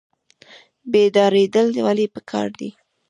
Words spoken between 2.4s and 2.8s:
دي؟